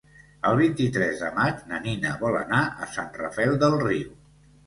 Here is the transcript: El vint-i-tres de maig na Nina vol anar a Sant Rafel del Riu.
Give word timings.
El 0.51 0.55
vint-i-tres 0.59 1.19
de 1.25 1.27
maig 1.35 1.59
na 1.73 1.81
Nina 1.83 2.15
vol 2.23 2.37
anar 2.39 2.61
a 2.85 2.89
Sant 2.97 3.11
Rafel 3.21 3.55
del 3.65 3.77
Riu. 3.85 4.09